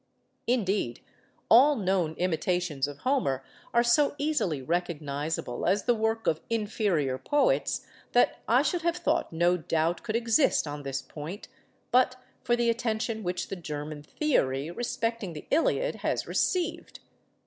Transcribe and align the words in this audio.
Indeed, 0.47 1.01
all 1.47 1.75
known 1.75 2.13
imitations 2.15 2.87
of 2.87 2.97
Homer 3.01 3.43
are 3.71 3.83
so 3.83 4.15
easily 4.17 4.59
recognisable 4.59 5.67
as 5.67 5.83
the 5.83 5.93
work 5.93 6.25
of 6.25 6.41
inferior 6.49 7.19
poets, 7.19 7.85
that 8.13 8.41
I 8.47 8.63
should 8.63 8.81
have 8.81 8.97
thought 8.97 9.31
no 9.31 9.57
doubt 9.57 10.01
could 10.01 10.15
exist 10.15 10.65
on 10.65 10.81
this 10.81 11.03
point, 11.03 11.49
but 11.91 12.15
for 12.43 12.55
the 12.55 12.71
attention 12.71 13.21
which 13.21 13.49
the 13.49 13.55
German 13.55 14.01
theory 14.01 14.71
respecting 14.71 15.33
the 15.33 15.45
'Iliad' 15.51 15.97
has 15.97 16.25
received. 16.25 17.01